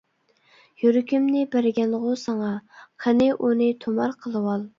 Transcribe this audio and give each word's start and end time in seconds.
يۈرىكىمنى 0.83 1.43
بەرگەنغۇ 1.55 2.15
ساڭا، 2.23 2.49
قېنى 3.05 3.29
ئۇنى 3.37 3.71
تۇمار 3.87 4.19
قىلىۋال! 4.27 4.67